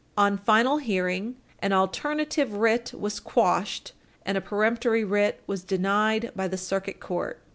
[0.17, 3.91] On final hearing, an alternative writ was quashed
[4.25, 7.39] and a peremptory writ was denied by the Circuit Court.